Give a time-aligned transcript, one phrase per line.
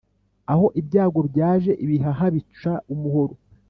[0.51, 3.33] Aho ibyago byaje ibihaha bica umuhoro